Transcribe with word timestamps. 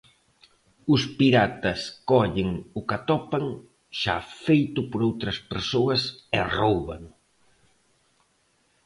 Os 0.93 1.01
piratas 1.19 1.79
collen 2.09 2.49
o 2.79 2.81
que 2.87 2.95
atopan 2.99 3.45
xa 4.01 4.17
feito 4.45 4.79
por 4.89 4.99
outras 5.09 5.37
persoas 5.51 6.01
e 6.37 6.39
róubano. 6.57 7.11